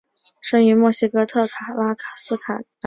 [0.39, 2.65] 生于墨西哥特拉斯卡拉州特拉斯卡拉市。